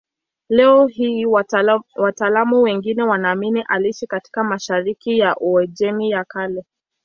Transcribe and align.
Leo 0.49 0.87
hii 0.87 1.25
wataalamu 1.95 2.61
wengi 2.61 3.01
wanaamini 3.01 3.61
aliishi 3.67 4.07
katika 4.07 4.43
mashariki 4.43 5.17
ya 5.19 5.35
Uajemi 5.37 6.09
ya 6.09 6.23
Kale. 6.23 6.65